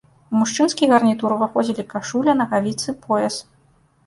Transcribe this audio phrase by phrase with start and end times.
[0.35, 3.39] У мужчынскі гарнітур уваходзілі кашуля, нагавіцы, пояс.